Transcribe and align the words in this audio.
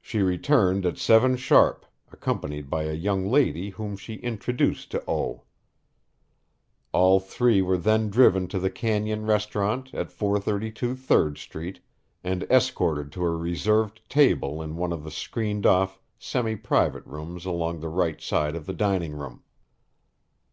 She 0.00 0.22
returned 0.22 0.84
at 0.84 0.98
7 0.98 1.36
sharp, 1.36 1.86
accompanied 2.10 2.68
by 2.68 2.82
a 2.82 2.94
young 2.94 3.30
lady 3.30 3.70
whom 3.70 3.96
she 3.96 4.14
introduced 4.14 4.90
to 4.90 5.08
O. 5.08 5.44
All 6.90 7.20
three 7.20 7.62
were 7.62 7.78
then 7.78 8.10
driven 8.10 8.48
to 8.48 8.58
the 8.58 8.70
Canyon 8.70 9.24
restaurant 9.24 9.94
at 9.94 10.10
432 10.10 10.96
Third 10.96 11.38
Street 11.38 11.78
and 12.24 12.42
escorted 12.50 13.12
to 13.12 13.24
a 13.24 13.30
reserved 13.36 14.00
table 14.10 14.60
in 14.60 14.74
one 14.74 14.92
of 14.92 15.04
the 15.04 15.12
screened 15.12 15.64
off 15.64 16.00
semi 16.18 16.56
private 16.56 17.06
rooms 17.06 17.44
along 17.44 17.78
the 17.78 17.88
right 17.88 18.20
side 18.20 18.56
of 18.56 18.66
the 18.66 18.74
dining 18.74 19.12
room. 19.12 19.44